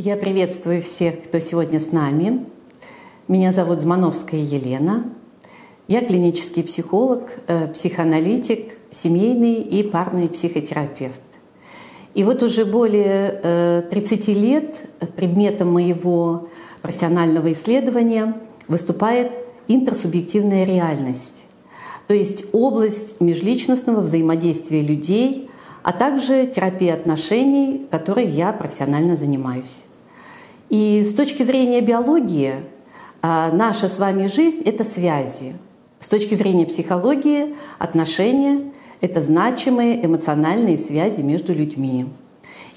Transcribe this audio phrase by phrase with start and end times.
[0.00, 2.46] Я приветствую всех, кто сегодня с нами.
[3.26, 5.12] Меня зовут Змановская Елена.
[5.88, 11.20] Я клинический психолог, э, психоаналитик, семейный и парный психотерапевт.
[12.14, 16.48] И вот уже более 30 э, лет предметом моего
[16.80, 18.34] профессионального исследования
[18.68, 19.32] выступает
[19.66, 21.46] интерсубъективная реальность,
[22.06, 25.50] то есть область межличностного взаимодействия людей,
[25.82, 29.87] а также терапия отношений, которой я профессионально занимаюсь.
[30.70, 32.54] И с точки зрения биологии
[33.22, 35.54] а, наша с вами жизнь— это связи.
[35.98, 42.06] С точки зрения психологии отношения— это значимые эмоциональные связи между людьми.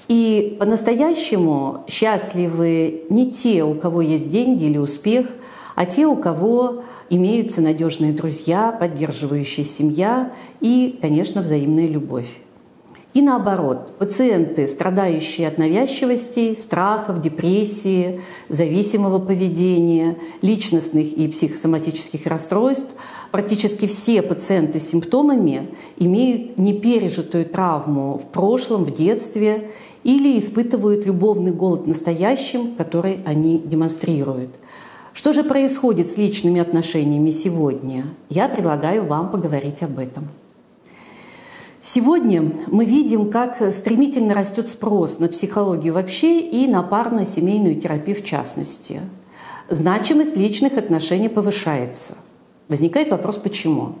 [0.08, 5.26] И по-настоящему счастливы не те, у кого есть деньги или успех,
[5.74, 12.40] а те, у кого имеются надежные друзья, поддерживающая семья и, конечно, взаимная любовь.
[13.14, 22.94] И наоборот, пациенты, страдающие от навязчивостей, страхов, депрессии, зависимого поведения, личностных и психосоматических расстройств,
[23.30, 29.70] практически все пациенты с симптомами имеют непережитую травму в прошлом, в детстве
[30.04, 34.54] или испытывают любовный голод настоящим, который они демонстрируют.
[35.12, 38.04] Что же происходит с личными отношениями сегодня?
[38.30, 40.30] Я предлагаю вам поговорить об этом.
[41.84, 48.22] Сегодня мы видим, как стремительно растет спрос на психологию вообще и на парно-семейную терапию в
[48.22, 49.00] частности.
[49.68, 52.14] Значимость личных отношений повышается.
[52.68, 53.96] Возникает вопрос, почему?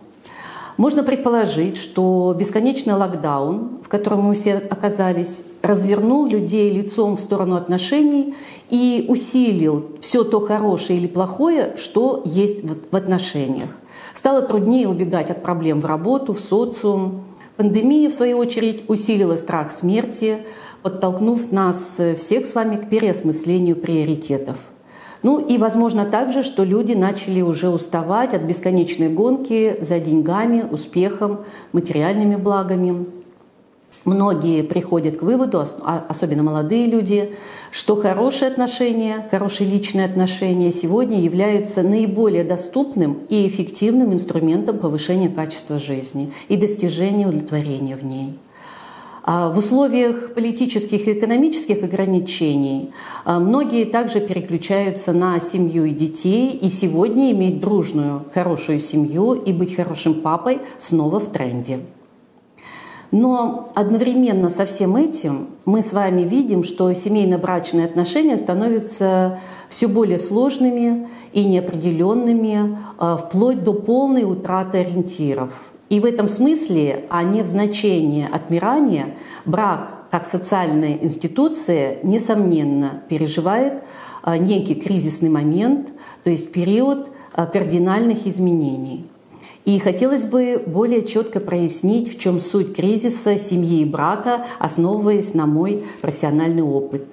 [0.76, 7.56] Можно предположить, что бесконечный локдаун, в котором мы все оказались, развернул людей лицом в сторону
[7.56, 8.36] отношений
[8.70, 13.70] и усилил все то хорошее или плохое, что есть в отношениях.
[14.14, 17.24] Стало труднее убегать от проблем в работу, в социум,
[17.62, 20.38] Пандемия, в свою очередь, усилила страх смерти,
[20.82, 24.56] подтолкнув нас э, всех с вами к переосмыслению приоритетов.
[25.22, 31.44] Ну и, возможно, также, что люди начали уже уставать от бесконечной гонки за деньгами, успехом,
[31.70, 33.06] материальными благами.
[34.04, 37.34] Многие приходят к выводу, а, особенно молодые люди,
[37.70, 45.78] что хорошие отношения, хорошие личные отношения сегодня являются наиболее доступным и эффективным инструментом повышения качества
[45.78, 48.38] жизни и достижения удовлетворения в ней.
[49.24, 52.90] А в условиях политических и экономических ограничений
[53.24, 59.52] а, многие также переключаются на семью и детей, и сегодня иметь дружную, хорошую семью и
[59.52, 61.78] быть хорошим папой снова в тренде.
[63.12, 70.18] Но одновременно со всем этим мы с вами видим, что семейно-брачные отношения становятся все более
[70.18, 75.50] сложными и неопределенными, а, вплоть до полной утраты ориентиров.
[75.90, 83.82] И в этом смысле, а не в значении отмирания, брак как социальная институция, несомненно, переживает
[84.22, 85.92] а, некий кризисный момент,
[86.24, 89.06] то есть период а, кардинальных изменений.
[89.64, 95.46] И хотелось бы более четко прояснить, в чем суть кризиса семьи и брака, основываясь на
[95.46, 97.04] мой профессиональный опыт.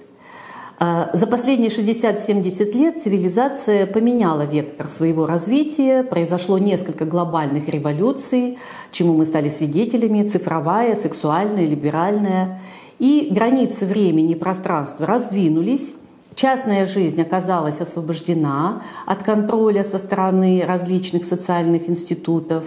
[0.81, 8.57] А, за последние 60-70 лет цивилизация поменяла вектор своего развития, произошло несколько глобальных революций,
[8.91, 12.61] чему мы стали свидетелями, цифровая, сексуальная, либеральная.
[12.97, 15.93] И границы времени и пространства раздвинулись,
[16.39, 22.63] Частная жизнь оказалась освобождена от контроля со стороны различных социальных институтов.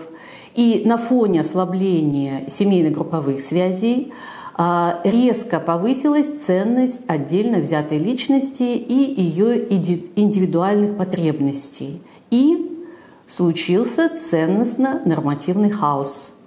[0.55, 4.13] И на фоне ослабления семейно-групповых связей
[4.53, 12.03] а, резко повысилась ценность отдельно взятой личности и ее индивидуальных потребностей.
[12.31, 12.79] И
[13.27, 16.35] случился ценностно-нормативный хаос–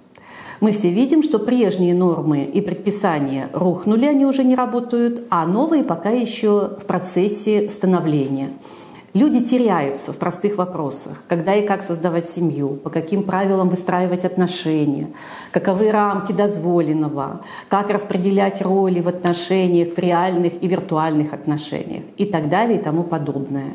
[0.60, 5.84] мы все видим, что прежние нормы и предписания рухнули, они уже не работают, а новые
[5.84, 8.50] пока еще в процессе становления.
[9.16, 15.08] Люди теряются в простых вопросах, когда и как создавать семью, по каким правилам выстраивать отношения,
[15.52, 17.40] каковы рамки дозволенного,
[17.70, 23.04] как распределять роли в отношениях, в реальных и виртуальных отношениях и так далее и тому
[23.04, 23.72] подобное.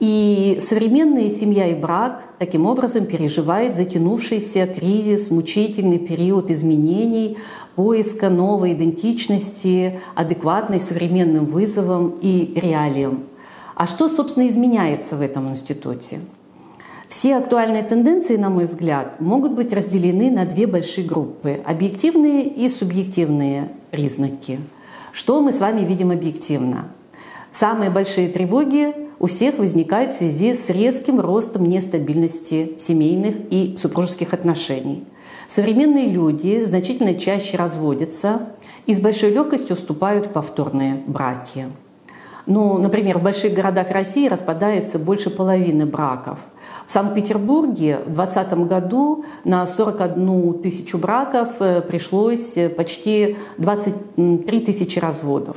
[0.00, 7.38] И современная семья и брак таким образом переживают затянувшийся кризис, мучительный период изменений,
[7.76, 13.24] поиска новой идентичности, адекватной современным вызовам и реалиям.
[13.76, 16.20] А что, собственно, изменяется в этом институте?
[17.08, 22.68] Все актуальные тенденции, на мой взгляд, могут быть разделены на две большие группы– объективные и
[22.68, 24.58] субъективные признаки.
[25.12, 26.88] Что мы с вами видим объективно?
[27.52, 34.34] Самые большие тревоги у всех возникают в связи с резким ростом нестабильности семейных и супружеских
[34.34, 35.04] отношений.
[35.48, 38.48] Современные люди значительно чаще разводятся
[38.86, 41.66] и с большой легкостью вступают в повторные браки.
[42.46, 46.38] Ну, например, в больших городах России распадается больше половины браков.
[46.86, 54.98] В Санкт-Петербурге в 2020 году на 41 тысячу браков э, пришлось э, почти 23 тысячи
[54.98, 55.56] разводов.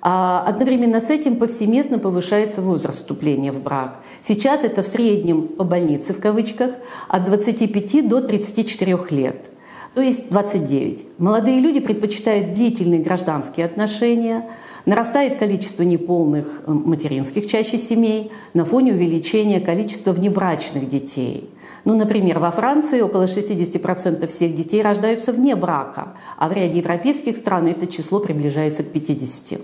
[0.00, 4.00] А одновременно с этим повсеместно повышается возраст вступления в брак.
[4.20, 6.72] Сейчас это в среднем по больнице в кавычках
[7.08, 9.50] от 25 до 34 лет,
[9.94, 11.06] то есть 29.
[11.18, 14.48] Молодые люди предпочитают длительные гражданские отношения,
[14.86, 21.50] нарастает количество неполных э, материнских чаще семей на фоне увеличения количества внебрачных детей.
[21.84, 27.36] Ну, например, во Франции около 60% всех детей рождаются вне брака, а в ряде европейских
[27.36, 29.60] стран это число приближается к 50%.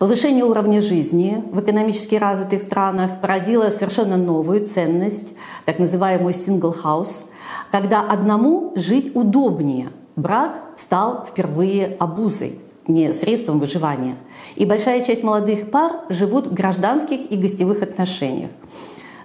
[0.00, 5.34] Повышение уровня жизни в экономически развитых странах породило совершенно новую ценность,
[5.66, 7.26] так называемую single house,
[7.70, 9.90] когда одному жить удобнее.
[10.16, 14.14] Брак стал впервые обузой, не средством выживания.
[14.56, 18.52] И большая часть молодых пар живут в гражданских и гостевых отношениях.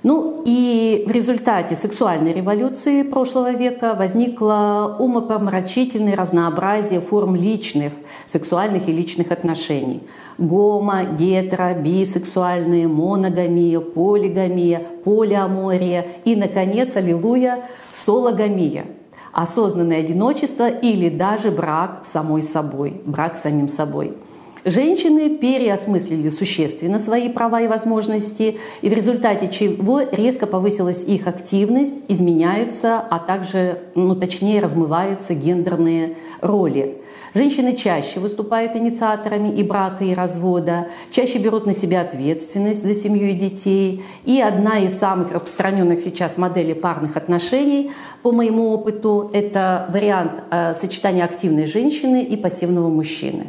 [0.06, 7.92] Ну и в результате сексуальной революции прошлого века возникло умопомрачительное разнообразие форм личных,
[8.28, 10.04] сексуальных и личных отношений.
[10.38, 18.86] Гомо, гетеро, бисексуальные, моногамия, полигамия, полиамория и, наконец, аллилуйя, сологамия–
[19.32, 24.14] осознанное одиночество или даже брак самой собой, брак самим собой–
[24.68, 31.98] Женщины переосмыслили существенно свои права и возможности, и в результате чего резко повысилась их активность,
[32.08, 36.98] изменяются, а также, ну, точнее, размываются гендерные роли.
[37.36, 43.28] Женщины чаще выступают инициаторами и брака, и развода, чаще берут на себя ответственность за семью
[43.30, 44.04] и детей.
[44.24, 47.92] И одна из самых распространенных сейчас моделей парных отношений,
[48.24, 53.46] по моему опыту, это вариант э, сочетания активной женщины и пассивного мужчины.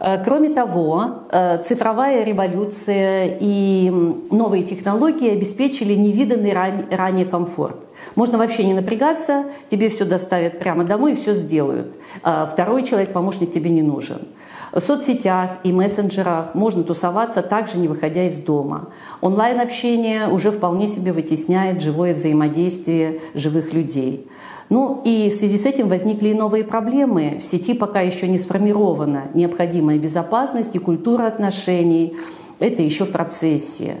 [0.00, 3.90] Э, кроме того, э, цифровая революция и
[4.30, 7.76] новые технологии обеспечили невиданный ранее комфорт.
[8.14, 11.96] Можно вообще не напрягаться, тебе все доставят прямо домой и все сделают.
[12.22, 14.28] Э, второй человек-помощник тебе не нужен.
[14.76, 18.90] В соцсетях и мессенджерах можно тусоваться также не выходя из дома.
[19.22, 24.28] Онлайн-общение уже вполне себе вытесняет живое взаимодействие живых людей.
[24.68, 27.38] Ну и в связи с этим возникли и новые проблемы.
[27.40, 32.14] В сети пока еще не сформирована необходимая безопасность и культура отношений.
[32.58, 33.96] Это еще в процессе.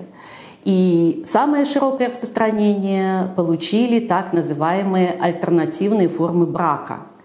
[0.66, 6.98] И самое широкое распространение получили так называемые альтернативные формы брака–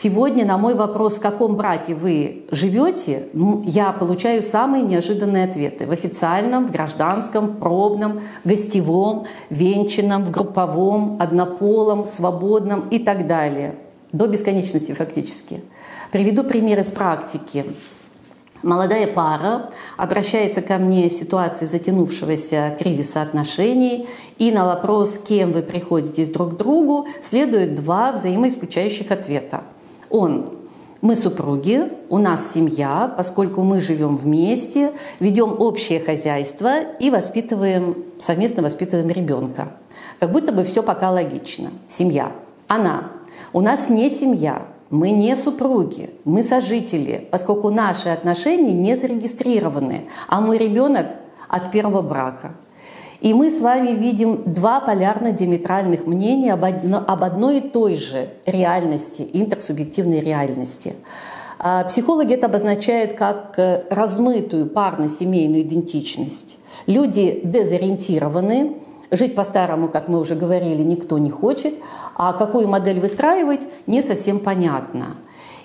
[0.00, 3.30] Сегодня на мой вопрос, в каком браке вы живете,
[3.64, 5.88] я получаю самые неожиданные ответы.
[5.88, 13.74] В официальном, в гражданском, пробном, гостевом, венчанном, в групповом, однополом, свободном и так далее.
[14.12, 15.64] До бесконечности фактически.
[16.12, 17.66] Приведу пример из практики.
[18.62, 24.06] Молодая пара обращается ко мне в ситуации затянувшегося кризиса отношений,
[24.38, 29.64] и на вопрос, кем вы приходитесь друг к другу, следует два взаимоисключающих ответа–
[30.10, 30.58] он
[31.00, 38.62] мы супруги, у нас семья, поскольку мы живем вместе, ведем общее хозяйство и воспитываем, совместно
[38.64, 39.68] воспитываем ребенка.
[40.18, 41.70] Как будто бы все пока логично.
[41.86, 42.32] Семья.
[42.66, 43.12] Она.
[43.52, 50.40] У нас не семья, мы не супруги, мы сожители, поскольку наши отношения не зарегистрированы, а
[50.40, 51.06] мой ребенок
[51.48, 52.54] от первого брака.
[53.20, 58.28] И мы с вами видим два полярно-диаметральных мнения об, одно, об одной и той же
[58.46, 60.94] реальности, интерсубъективной реальности.
[61.58, 66.58] А психологи это обозначают как э, размытую парно-семейную идентичность.
[66.86, 68.76] Люди дезориентированы,
[69.10, 71.74] жить по-старому, как мы уже говорили, никто не хочет,
[72.14, 75.16] а какую модель выстраивать, не совсем понятно.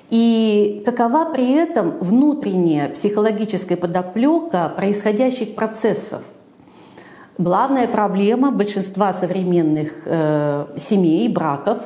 [0.09, 6.23] И какова при этом внутренняя психологическая подоплека происходящих процессов–
[7.43, 11.79] Главная проблема большинства современных э, семей, браков,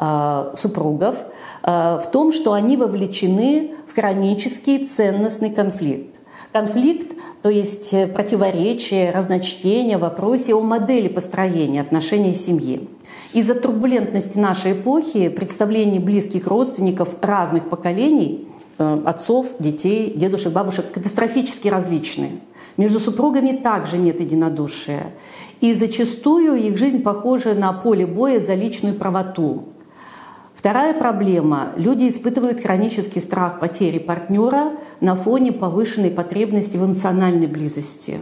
[0.00, 1.16] э, супругов
[1.62, 6.18] э, в том, что они вовлечены в хронический ценностный конфликт.
[6.50, 12.88] Конфликт, то есть противоречие, разночтение в вопросе о модели построения отношений семьи.
[13.34, 21.68] Из-за турбулентности нашей эпохи представления близких родственников разных поколений, э, отцов, детей, дедушек, бабушек, катастрофически
[21.68, 22.40] различные–
[22.76, 25.12] между супругами также нет единодушия.
[25.60, 29.64] И зачастую их жизнь похожа на поле боя за личную правоту.
[30.54, 31.68] Вторая проблема.
[31.76, 38.18] Люди испытывают хронический страх потери партнера на фоне повышенной потребности в эмоциональной близости.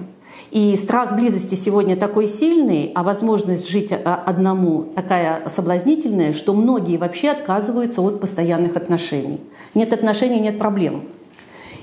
[0.51, 7.31] И страх близости сегодня такой сильный, а возможность жить одному такая соблазнительная, что многие вообще
[7.31, 9.41] отказываются от постоянных отношений.
[9.75, 11.03] Нет отношений, нет проблем.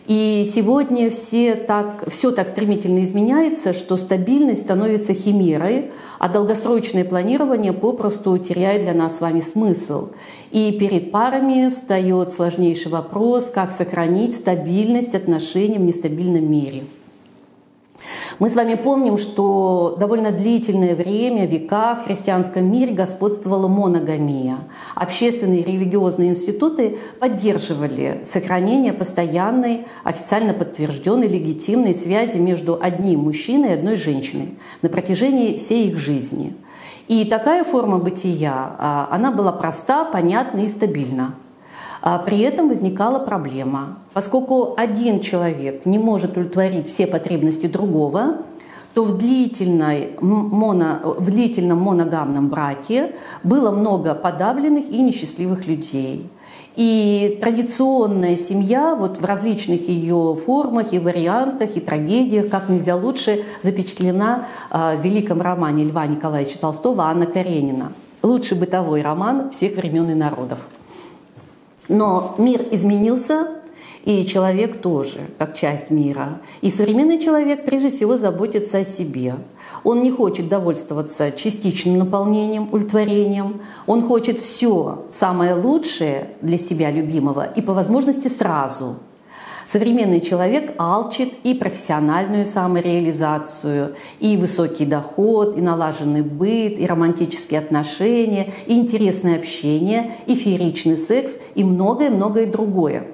[0.07, 7.71] И сегодня все так, все так стремительно изменяется, что стабильность становится химерой, а долгосрочное планирование
[7.71, 10.09] попросту теряет для нас с вами смысл.
[10.49, 16.83] И перед парами встает сложнейший вопрос, как сохранить стабильность отношений в нестабильном мире.
[18.41, 24.57] Мы с вами помним, что довольно длительное время, века в христианском мире господствовала моногамия.
[24.95, 33.73] Общественные и религиозные институты поддерживали сохранение постоянной, официально подтвержденной, легитимной связи между одним мужчиной и
[33.73, 36.55] одной женщиной на протяжении всей их жизни.
[37.07, 41.35] И такая форма бытия, а, она была проста, понятна и стабильна.
[42.01, 43.99] А при этом возникала проблема.
[44.13, 48.37] Поскольку один человек не может удовлетворить все потребности другого,
[48.93, 56.29] то в, длительной моно, в длительном моногамном браке было много подавленных и несчастливых людей.
[56.75, 63.43] И традиционная семья вот в различных ее формах и вариантах, и трагедиях, как нельзя лучше,
[63.61, 67.91] запечатлена а, в великом романе Льва Николаевича Толстого «Анна Каренина».
[68.23, 70.59] Лучший бытовой роман всех времен и народов.
[71.91, 73.49] Но мир изменился,
[74.05, 76.39] и человек тоже, как часть мира.
[76.61, 79.35] И современный человек прежде всего заботится о себе.
[79.83, 83.61] Он не хочет довольствоваться частичным наполнением, удовлетворением.
[83.87, 88.95] Он хочет все самое лучшее для себя любимого и по возможности сразу.
[89.71, 98.51] Современный человек алчит и профессиональную самореализацию, и высокий доход, и налаженный быт, и романтические отношения,
[98.65, 103.07] и интересное общение, и фееричный секс, и многое-многое другое.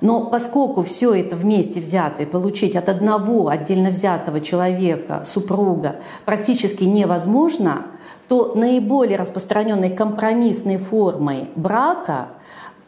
[0.00, 7.86] Но поскольку все это вместе взятое получить от одного отдельно взятого человека, супруга, практически невозможно,
[8.28, 12.28] то наиболее распространенной компромиссной формой брака–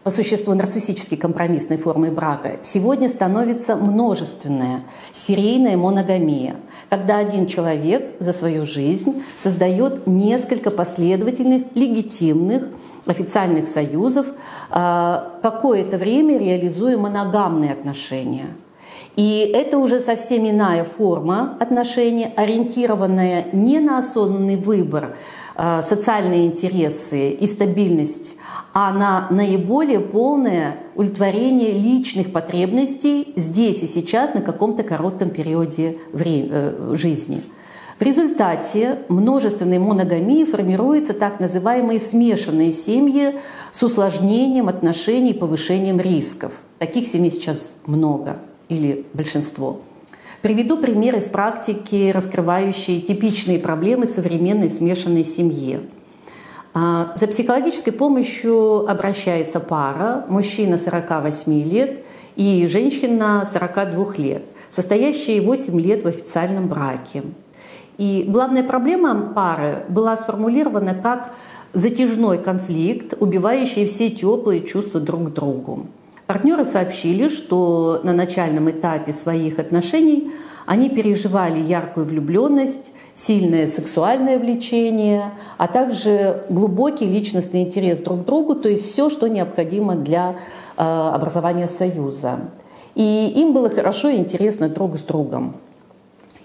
[0.05, 4.83] по существу нарциссически компромиссной формой брака, сегодня становится множественная
[5.13, 6.57] серийная моногамия,
[6.91, 12.65] когда один человек за свою жизнь создает несколько последовательных, легитимных,
[13.07, 14.27] официальных союзов,
[14.71, 18.49] а, какое-то время реализуя моногамные отношения.
[19.17, 25.17] И это уже совсем иная форма отношений, ориентированная не на осознанный выбор,
[25.57, 28.37] социальные интересы и стабильность,
[28.73, 36.95] а на наиболее полное удовлетворение личных потребностей здесь и сейчас на каком-то коротком периоде э,
[36.95, 37.45] жизни.
[37.99, 43.39] В результате множественной моногамии формируются так называемые смешанные семьи
[43.71, 46.53] с усложнением отношений и повышением рисков.
[46.81, 49.81] Таких семей сейчас много или большинство.
[50.45, 55.81] Приведу пример из практики, раскрывающий типичные проблемы современной смешанной семьи.
[56.75, 62.05] А, за психологической помощью обращается пара, мужчина 48 лет
[62.37, 67.23] и женщина 42 лет, состоящие 8 лет в официальном браке.
[67.97, 71.33] И главная проблема пары была сформулирована как
[71.73, 75.87] затяжной конфликт, убивающий все теплые чувства друг к другу.
[76.27, 80.33] Партнеры сообщили, что на начальном этапе своих отношений
[80.65, 88.55] они переживали яркую влюбленность, сильное сексуальное влечение, а также глубокий личностный интерес друг к другу,
[88.55, 90.37] то есть все, что необходимо для
[90.77, 92.39] э, образования союза.
[92.95, 95.57] И им было хорошо и интересно друг с другом.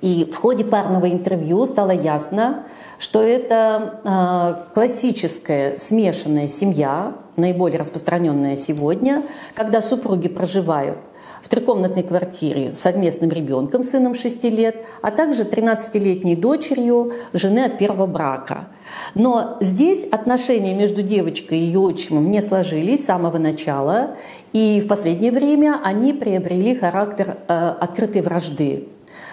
[0.02, 2.64] И в ходе парного интервью стало ясно,
[3.00, 9.24] что это э, классическая смешанная семья, наиболее распространенная сегодня,
[9.56, 11.00] когда супруги проживают
[11.42, 17.78] в трехкомнатной квартире с совместным ребенком, сыном 6 лет, а также 13-летней дочерью жены от
[17.78, 18.68] первого брака.
[19.16, 24.18] Но здесь отношения между девочкой и ее отчимом не сложились с самого начала,
[24.54, 28.88] и в последнее время они приобрели характер э, открытой вражды.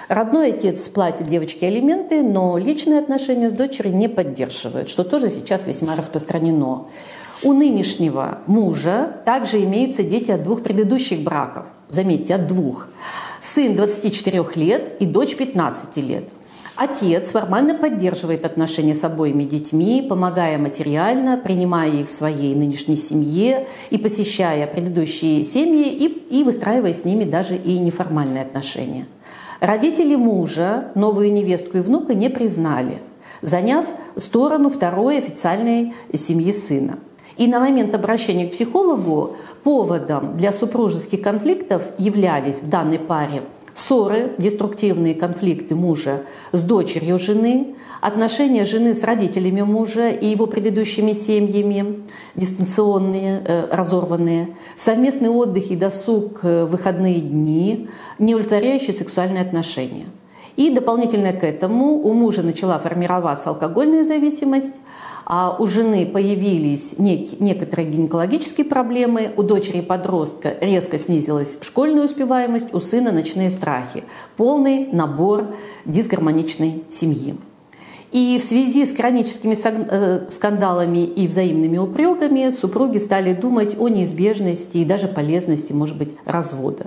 [0.09, 5.67] Родной отец платит девочке алименты, но личные отношения с дочерью не поддерживает, что тоже сейчас
[5.67, 6.87] весьма распространено.
[7.43, 11.67] У нынешнего мужа также имеются дети от двух предыдущих браков.
[11.89, 12.89] Заметьте, от двух.
[13.41, 16.25] Сын 24 лет и дочь 15 лет.
[16.77, 23.67] Отец формально поддерживает отношения с обоими детьми, помогая материально, принимая их в своей нынешней семье
[23.89, 26.07] и посещая предыдущие семьи и,
[26.41, 29.07] и выстраивая с ними даже и неформальные отношения.
[29.61, 32.99] Родители мужа новую невестку и внука не признали,
[33.41, 36.99] заняв сторону второй официальной семьи сына.
[37.37, 43.43] И на момент обращения к психологу поводом для супружеских конфликтов являлись в данной паре
[43.77, 51.13] ссоры, деструктивные конфликты мужа с дочерью жены, отношения жены с родителями мужа и его предыдущими
[51.13, 52.03] семьями,
[52.35, 60.07] дистанционные, э, разорванные, совместный отдых и досуг, э, выходные дни, неудовлетворяющие сексуальные отношения.
[60.57, 64.73] И дополнительно к этому у мужа начала формироваться алкогольная зависимость,
[65.27, 72.73] а у жены появились нек- некоторые гинекологические проблемы, у дочери подростка резко снизилась школьная успеваемость,
[72.73, 74.05] у сына ночные страхи.
[74.37, 77.35] Полный набор дисгармоничной семьи.
[78.13, 84.79] И в связи с хроническими э, скандалами и взаимными упреками супруги стали думать о неизбежности
[84.79, 86.87] и даже полезности, может быть, развода.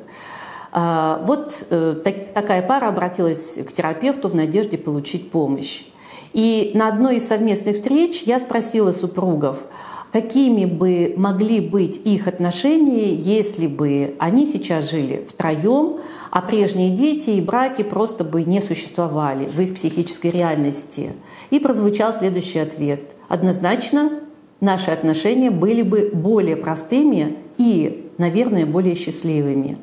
[0.72, 1.96] А, вот э,
[2.34, 5.84] такая пара обратилась к терапевту в надежде получить помощь.
[6.34, 9.64] И на одной из совместных встреч я спросила супругов,
[10.12, 16.00] какими бы могли быть их отношения, если бы они сейчас жили втроем,
[16.32, 21.12] а прежние дети и браки просто бы не существовали в их психической реальности.
[21.50, 23.16] И прозвучал следующий ответ.
[23.28, 24.20] Однозначно,
[24.62, 29.78] наши отношения были бы более простыми и, наверное, более счастливыми.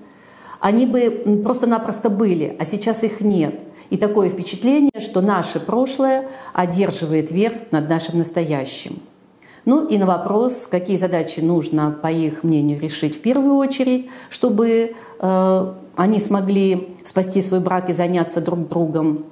[0.60, 3.60] Они бы просто-напросто были, а сейчас их нет.
[3.90, 9.00] И такое впечатление, что наше прошлое одерживает верх над нашим настоящим.
[9.64, 14.94] Ну и на вопрос, какие задачи нужно, по их мнению, решить в первую очередь, чтобы
[15.18, 19.24] э, они смогли спасти свой брак и заняться друг другом.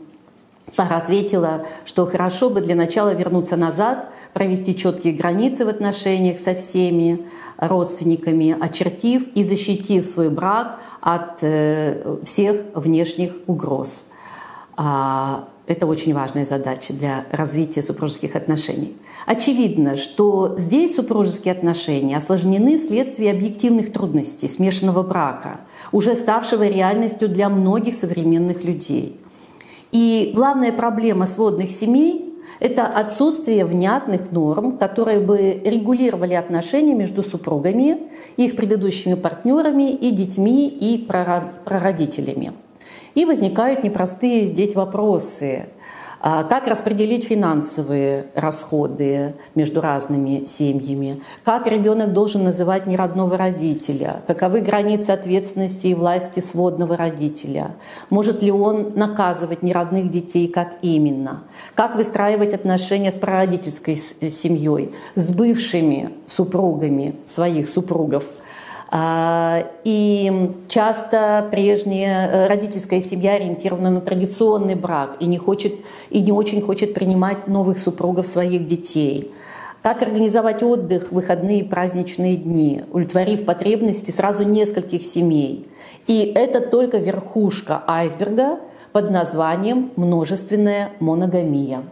[0.74, 6.56] Пара ответила, что хорошо бы для начала вернуться назад, провести четкие границы в отношениях со
[6.56, 7.26] всеми
[7.58, 14.06] родственниками, очертив и защитив свой брак от э, всех внешних угроз.
[14.76, 18.96] А, это очень важная задача для развития супружеских отношений.
[19.24, 27.48] Очевидно, что здесь супружеские отношения осложнены вследствие объективных трудностей смешанного брака, уже ставшего реальностью для
[27.48, 29.18] многих современных людей.
[29.90, 37.98] И главная проблема сводных семей– это отсутствие внятных норм, которые бы регулировали отношения между супругами,
[38.36, 42.52] их предыдущими партнерами и детьми и прародителями.
[43.14, 45.66] И возникают непростые здесь вопросы.
[46.26, 51.20] А как распределить финансовые расходы между разными семьями?
[51.44, 54.22] Как ребенок должен называть неродного родителя?
[54.26, 57.76] Каковы границы ответственности и власти сводного родителя?
[58.08, 61.42] Может ли он наказывать неродных детей, как именно?
[61.74, 68.24] Как выстраивать отношения с прародительской семьей, с бывшими супругами своих супругов–
[68.96, 75.74] и часто прежняя э, родительская семья ориентирована на традиционный брак и не, хочет,
[76.10, 79.32] и не очень хочет принимать новых супругов своих детей.
[79.82, 85.66] Как организовать отдых, выходные праздничные дни, удовлетворив потребности сразу нескольких семей.
[86.06, 88.60] И это только верхушка айсберга
[88.92, 91.82] под названием множественная моногамия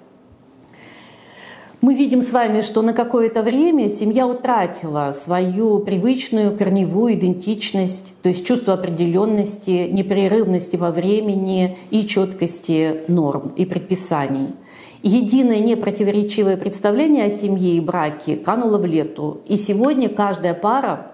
[1.83, 8.29] мы видим с вами, что на какое-то время семья утратила свою привычную корневую идентичность, то
[8.29, 14.55] есть чувство определенности, непрерывности во времени и четкости норм и предписаний.
[15.03, 19.40] Единое непротиворечивое представление о семье и браке кануло в лету.
[19.49, 21.12] И сегодня каждая пара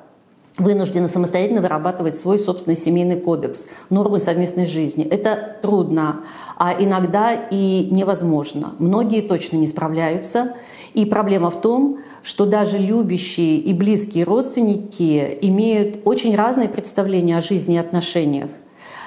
[0.59, 5.05] вынуждены самостоятельно вырабатывать свой собственный семейный кодекс, нормы совместной жизни.
[5.05, 6.21] Это трудно,
[6.57, 8.75] а иногда и невозможно.
[8.79, 10.55] Многие точно не справляются.
[10.95, 17.41] И проблема в том, что даже любящие и близкие родственники имеют очень разные представления о
[17.41, 18.51] жизни и отношениях.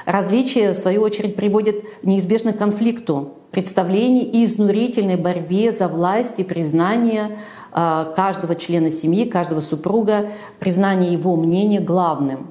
[0.05, 6.43] Различия, в свою очередь, приводят неизбежно к конфликту представлений и изнурительной борьбе за власть и
[6.43, 7.37] признание
[7.71, 12.47] а, каждого члена семьи, каждого супруга, признание его мнения главным.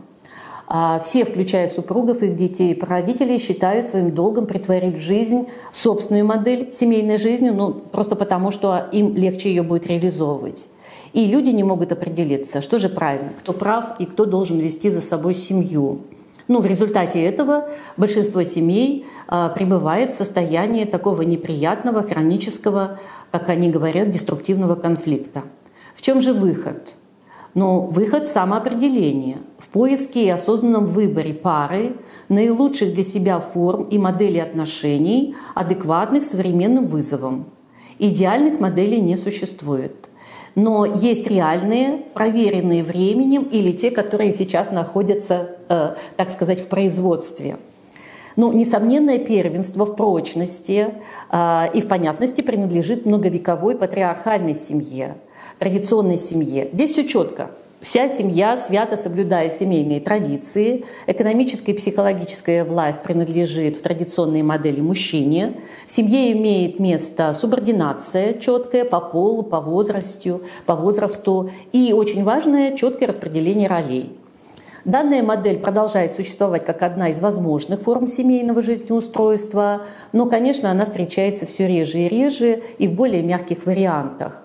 [0.72, 6.24] А, все, включая супругов, их детей и родителей, считают своим долгом притворить в жизнь собственную
[6.24, 10.68] модель семейной жизни, ну, просто потому, что им легче ее будет реализовывать.
[11.12, 15.00] И люди не могут определиться, что же правильно, кто прав и кто должен вести за
[15.00, 16.02] собой семью.
[16.50, 22.98] Ну, в результате этого большинство семей а, пребывает в состоянии такого неприятного, хронического,
[23.30, 25.44] как они говорят, деструктивного конфликта.
[25.94, 26.96] В чем же выход?
[27.54, 31.94] Ну, выход в самоопределение, в поиске и осознанном выборе пары,
[32.28, 37.46] наилучших для себя форм и моделей отношений, адекватных современным вызовам.
[38.00, 40.09] Идеальных моделей не существует.
[40.54, 47.58] Но есть реальные, проверенные временем или те, которые сейчас находятся, э, так сказать, в производстве.
[48.36, 50.94] Ну, несомненное первенство в прочности
[51.30, 55.16] э, и в понятности принадлежит многовековой патриархальной семье,
[55.58, 56.70] традиционной семье.
[56.72, 57.50] Здесь все четко.
[57.80, 60.84] Вся семья свято соблюдает семейные традиции.
[61.06, 65.62] Экономическая и психологическая власть принадлежит в традиционной модели мужчине.
[65.86, 72.76] В семье имеет место субординация четкая по полу, по возрасту, по возрасту и очень важное
[72.76, 74.12] четкое распределение ролей.
[74.84, 81.46] Данная модель продолжает существовать как одна из возможных форм семейного жизнеустройства, но, конечно, она встречается
[81.46, 84.42] все реже и реже и в более мягких вариантах.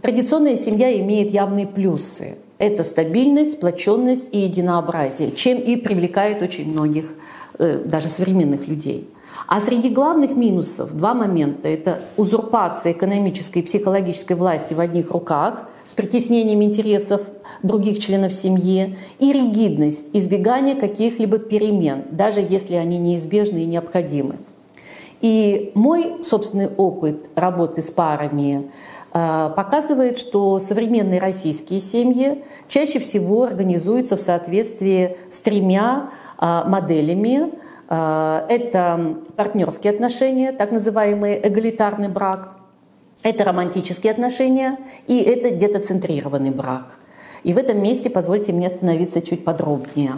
[0.00, 2.38] Традиционная семья имеет явные плюсы.
[2.58, 7.06] Это стабильность, сплоченность и единообразие, чем и привлекает очень многих,
[7.58, 9.08] э, даже современных людей.
[9.46, 11.68] А среди главных минусов два момента.
[11.68, 17.22] Это узурпация экономической и психологической власти в одних руках с притеснением интересов
[17.62, 24.36] других членов семьи и ригидность, избегание каких-либо перемен, даже если они неизбежны и необходимы.
[25.20, 28.70] И мой собственный опыт работы с парами
[29.56, 37.52] показывает, что современные российские семьи чаще всего организуются в соответствии с тремя э, моделями.
[37.88, 42.56] Э, это партнерские отношения, так называемый эгалитарный брак,
[43.22, 46.98] это романтические отношения и это детоцентрированный брак.
[47.42, 50.14] И в этом месте позвольте мне остановиться чуть подробнее.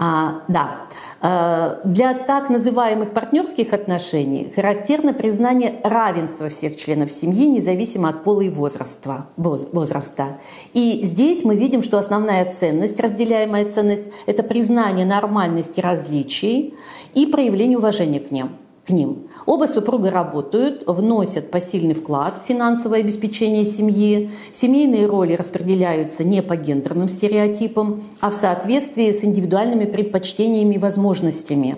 [0.00, 0.86] А, да,
[1.20, 8.42] а, для так называемых партнерских отношений характерно признание равенства всех членов семьи, независимо от пола
[8.42, 9.26] и возраста.
[9.36, 10.38] возраста.
[10.72, 16.74] И здесь мы видим, что основная ценность, разделяемая ценность, это признание нормальности различий
[17.14, 18.50] и проявление уважения к ним
[18.88, 19.28] к ним.
[19.44, 24.30] Оба супруга работают, вносят посильный вклад в финансовое обеспечение семьи.
[24.52, 31.76] Семейные роли распределяются не по гендерным стереотипам, а в соответствии с индивидуальными предпочтениями и возможностями.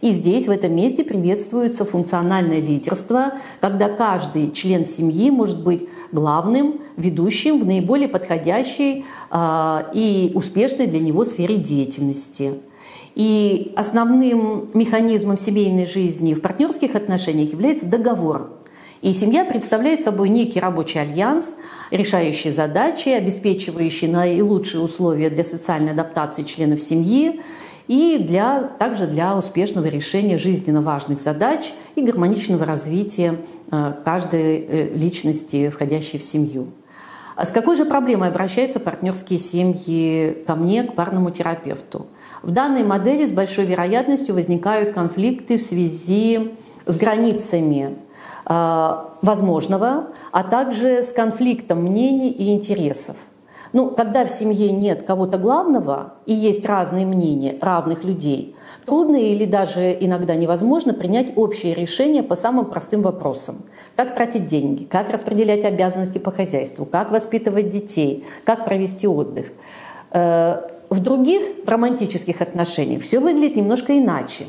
[0.00, 6.80] И здесь, в этом месте, приветствуется функциональное лидерство, когда каждый член семьи может быть главным,
[6.96, 12.54] ведущим в наиболее подходящей э, и успешной для него сфере деятельности.
[13.14, 18.50] И основным механизмом семейной жизни в партнерских отношениях является договор.
[19.02, 21.54] И семья представляет собой некий рабочий альянс,
[21.90, 27.40] решающий задачи, обеспечивающий наилучшие условия для социальной адаптации членов семьи
[27.88, 33.40] и для, также для успешного решения жизненно важных задач и гармоничного развития
[33.72, 36.68] э, каждой э, личности, входящей в семью.
[37.34, 42.06] А с какой же проблемой обращаются партнерские семьи ко мне, к парному терапевту?
[42.42, 46.54] В данной модели с большой вероятностью возникают конфликты в связи
[46.86, 47.96] с границами
[48.46, 48.90] э,
[49.22, 53.16] возможного, а также с конфликтом мнений и интересов.
[53.72, 59.46] Ну, когда в семье нет кого-то главного и есть разные мнения равных людей, трудно или
[59.46, 63.62] даже иногда невозможно принять общее решение по самым простым вопросам.
[63.96, 69.46] Как тратить деньги, как распределять обязанности по хозяйству, как воспитывать детей, как провести отдых.
[70.92, 74.44] В других романтических отношениях все выглядит немножко иначе.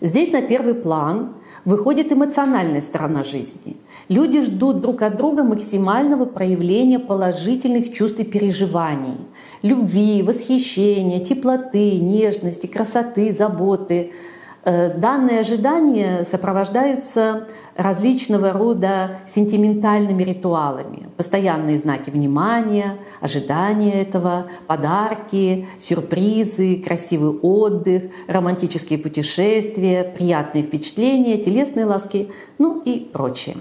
[0.00, 1.34] Здесь на первый план
[1.66, 3.76] выходит эмоциональная сторона жизни.
[4.08, 9.18] Люди ждут друг от друга максимального проявления положительных чувств и переживаний.
[9.60, 14.12] Любви, восхищения, теплоты, нежности, красоты, заботы–
[14.64, 21.08] данные ожидания сопровождаются различного рода сентиментальными ритуалами.
[21.16, 32.30] Постоянные знаки внимания, ожидания этого, подарки, сюрпризы, красивый отдых, романтические путешествия, приятные впечатления, телесные ласки,
[32.58, 33.56] ну и прочее.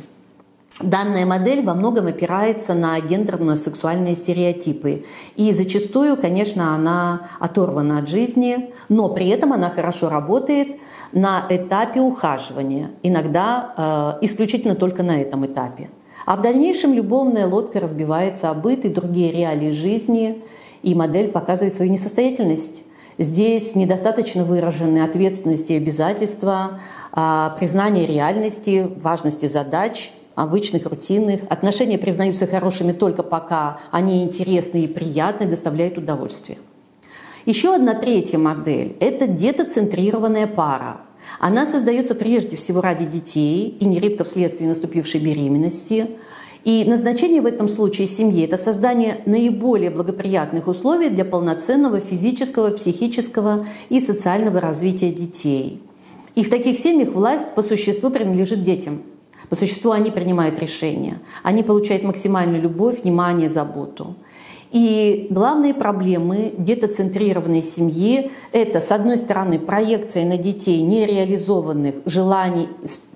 [0.81, 5.05] Данная модель во многом опирается на гендерно-сексуальные стереотипы.
[5.35, 10.77] И зачастую, конечно, она оторвана от жизни, но при этом она хорошо работает
[11.11, 15.91] на этапе ухаживания, иногда э, исключительно только на этом этапе.
[16.25, 20.41] А в дальнейшем любовная лодка разбивается о быт и другие реалии жизни,
[20.81, 22.83] и модель показывает свою несостоятельность.
[23.19, 26.79] Здесь недостаточно выражены ответственности и обязательства,
[27.11, 31.41] а признание реальности, важности задач– обычных, рутинных.
[31.49, 36.57] Отношения признаются хорошими только пока они интересны и приятны, доставляют удовольствие.
[37.45, 41.01] Еще одна третья модель– это детоцентрированная пара.
[41.39, 46.07] Она создается прежде всего ради детей и нередко вследствие наступившей беременности.
[46.63, 53.65] И назначение в этом случае семьи– это создание наиболее благоприятных условий для полноценного физического, психического
[53.89, 55.81] и социального развития детей.
[56.35, 59.03] И в таких семьях власть по существу принадлежит детям–
[59.49, 61.21] по существу они принимают решения.
[61.43, 64.15] Они получают максимальную любовь, внимание, заботу.
[64.71, 72.69] И главные проблемы детоцентрированной семьи– это, с одной стороны, проекция на детей нереализованных желаний,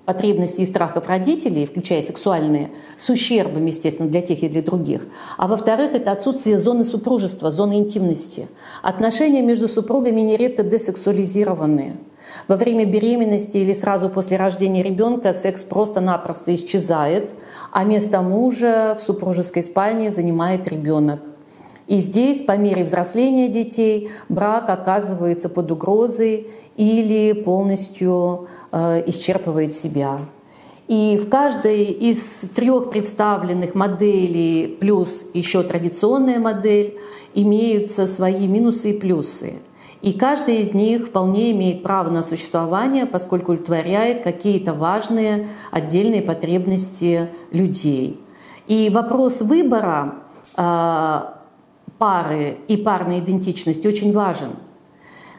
[0.08, 5.02] потребностей и страхов родителей, включая сексуальные, с ущербом, естественно, для тех и для других.
[5.36, 8.48] А во-вторых, это отсутствие зоны супружества, зоны интимности.
[8.80, 11.98] Отношения между супругами нередко десексуализированные.
[12.46, 17.30] Во время беременности или сразу после рождения ребенка секс просто-напросто исчезает,
[17.70, 21.20] а место мужа в супружеской спальне занимает ребенок.
[21.88, 30.20] И здесь, по мере взросления детей, брак оказывается под угрозой или полностью э, исчерпывает себя.
[30.86, 36.98] И в каждой из трех представленных моделей плюс еще традиционная модель
[37.34, 39.54] имеются свои минусы и плюсы.
[40.02, 47.30] И каждая из них вполне имеет право на существование, поскольку удовлетворяет какие-то важные отдельные потребности
[47.50, 48.20] людей.
[48.66, 50.16] И вопрос выбора
[50.56, 51.20] э,
[51.98, 54.50] пары и парной идентичности очень важен.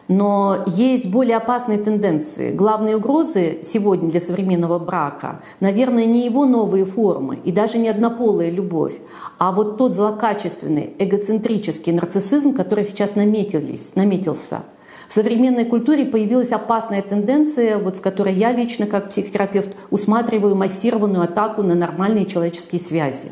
[0.08, 2.50] Но есть более опасные тенденции.
[2.50, 8.50] Главные угрозы сегодня для современного брака, наверное, не его новые формы и даже не однополая
[8.50, 8.94] любовь,
[9.38, 14.64] а вот тот злокачественный, эгоцентрический нарциссизм, который сейчас наметились, наметился.
[15.06, 21.22] В современной культуре появилась опасная тенденция, вот в которой я лично как психотерапевт усматриваю массированную
[21.22, 23.30] атаку на нормальные человеческие связи.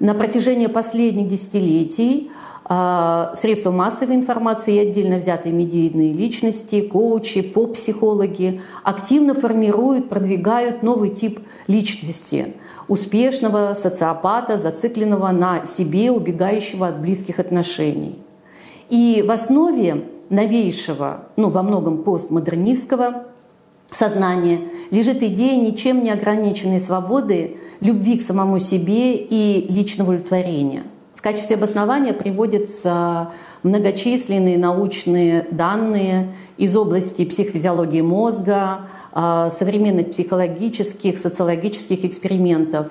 [0.00, 2.30] На протяжении последних десятилетий
[2.64, 11.08] а, средства массовой информации и отдельно взятые медийные личности, коучи, поп-психологи активно формируют, продвигают новый
[11.08, 12.54] тип личности
[12.86, 18.22] успешного социопата, зацикленного на себе, убегающего от близких отношений.
[18.88, 23.27] И в основе новейшего, ну, во многом постмодернистского
[23.90, 30.84] сознания лежит идея ничем не ограниченной свободы, любви к самому себе и личного удовлетворения.
[31.14, 33.32] В качестве обоснования приводятся
[33.64, 42.88] многочисленные научные данные из области психофизиологии мозга, а, современных психологических, социологических экспериментов.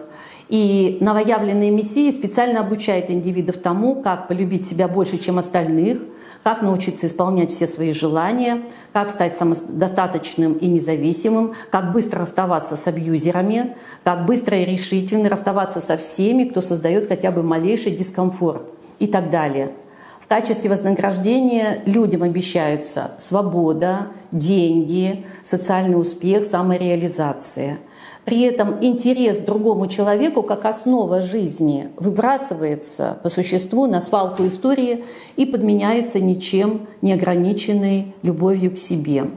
[0.49, 5.99] И новоявленные мессии специально обучают индивидов тому, как полюбить себя больше, чем остальных–
[6.47, 8.61] как научиться исполнять все свои желания,
[8.93, 15.81] как стать самодостаточным и независимым, как быстро расставаться с абьюзерами, как быстро и решительно расставаться
[15.81, 19.73] со всеми, кто создает хотя бы малейший дискомфорт и так далее.
[20.21, 27.79] В качестве вознаграждения людям обещаются свобода, деньги, социальный успех, самореализация–
[28.27, 35.05] при этом интерес к другому человеку как основа жизни выбрасывается по существу на свалку истории
[35.37, 39.27] и подменяется ничем не ограниченной любовью к себе.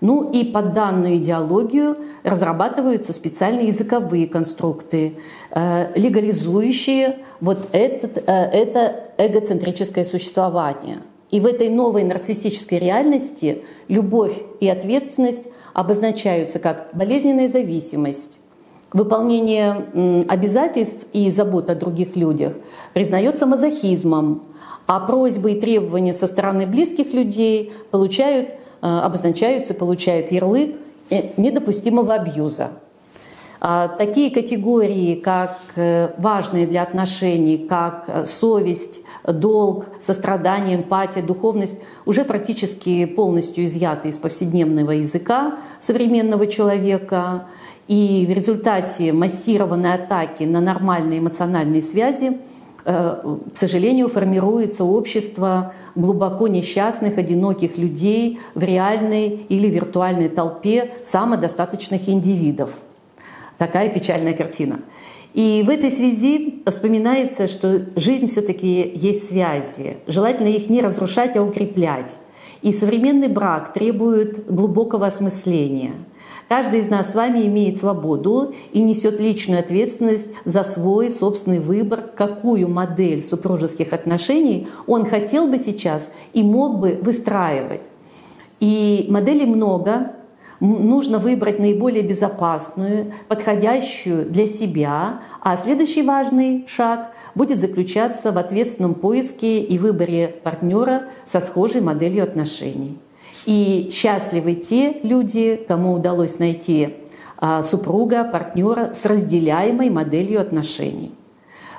[0.00, 5.18] Ну и под данную идеологию разрабатываются специальные языковые конструкты,
[5.50, 11.00] э, легализующие вот этот, э, это эгоцентрическое существование.
[11.30, 15.44] И в этой новой нарциссической реальности любовь и ответственность
[15.76, 18.40] обозначаются как болезненная зависимость,
[18.94, 22.54] выполнение обязательств и забот о других людях
[22.94, 24.46] признается мазохизмом,
[24.86, 30.76] а просьбы и требования со стороны близких людей получают, э, обозначаются, получают ярлык
[31.10, 32.70] э, недопустимого абьюза.
[33.68, 41.74] А, такие категории, как э, важные для отношений, как э, совесть, долг, сострадание, эмпатия, духовность,
[42.04, 47.46] уже практически полностью изъяты из повседневного языка современного человека.
[47.88, 52.38] И в результате массированной атаки на нормальные эмоциональные связи
[52.84, 62.08] э, к сожалению, формируется общество глубоко несчастных, одиноких людей в реальной или виртуальной толпе самодостаточных
[62.08, 62.70] индивидов.
[63.58, 64.80] Такая печальная картина.
[65.32, 69.98] И в этой связи вспоминается, что жизнь все-таки есть связи.
[70.06, 72.18] Желательно их не разрушать, а укреплять.
[72.62, 75.92] И современный брак требует глубокого осмысления.
[76.48, 82.02] Каждый из нас с вами имеет свободу и несет личную ответственность за свой собственный выбор,
[82.16, 87.82] какую модель супружеских отношений он хотел бы сейчас и мог бы выстраивать.
[88.60, 90.12] И моделей много,
[90.60, 98.94] нужно выбрать наиболее безопасную, подходящую для себя, а следующий важный шаг будет заключаться в ответственном
[98.94, 102.98] поиске и выборе партнера со схожей моделью отношений.
[103.44, 106.94] И счастливы те люди, кому удалось найти
[107.38, 111.12] а, супруга, партнера с разделяемой моделью отношений.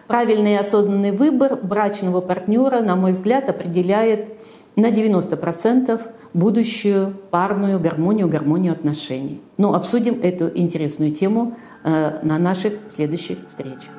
[0.07, 4.37] Правильный и осознанный выбор брачного партнера, на мой взгляд, определяет
[4.77, 5.99] на 90%
[6.33, 9.41] будущую парную гармонию, гармонию отношений.
[9.57, 13.96] Но обсудим эту интересную тему э, на наших следующих встречах.